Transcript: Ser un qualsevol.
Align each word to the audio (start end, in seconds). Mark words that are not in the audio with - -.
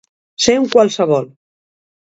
Ser 0.45 0.55
un 0.61 0.65
qualsevol. 0.77 1.31